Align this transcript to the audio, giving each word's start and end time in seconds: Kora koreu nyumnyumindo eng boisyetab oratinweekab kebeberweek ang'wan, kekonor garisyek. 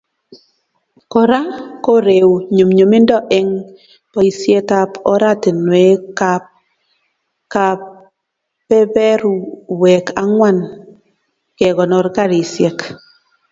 Kora 1.11 1.39
koreu 1.85 2.31
nyumnyumindo 2.55 3.17
eng 3.37 3.51
boisyetab 4.11 4.89
oratinweekab 5.11 6.43
kebeberweek 7.53 10.05
ang'wan, 10.21 10.57
kekonor 11.57 12.05
garisyek. 12.15 12.77